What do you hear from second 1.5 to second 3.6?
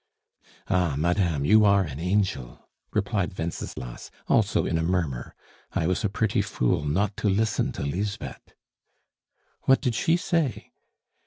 are an angel!" replied